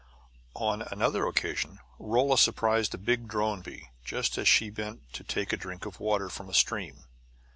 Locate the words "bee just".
3.61-4.35